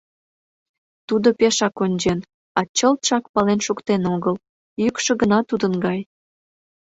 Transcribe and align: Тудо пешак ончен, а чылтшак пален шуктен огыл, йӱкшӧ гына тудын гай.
Тудо 1.07 1.27
пешак 1.39 1.75
ончен, 1.85 2.19
а 2.59 2.61
чылтшак 2.77 3.23
пален 3.33 3.59
шуктен 3.65 4.03
огыл, 4.15 4.35
йӱкшӧ 4.83 5.11
гына 5.21 5.39
тудын 5.49 5.73
гай. 5.85 5.99